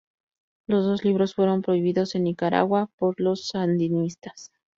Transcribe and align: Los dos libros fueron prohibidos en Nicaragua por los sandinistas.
Los 0.65 0.83
dos 0.85 1.03
libros 1.05 1.35
fueron 1.35 1.61
prohibidos 1.61 2.15
en 2.15 2.23
Nicaragua 2.23 2.89
por 2.97 3.19
los 3.21 3.49
sandinistas. 3.49 4.51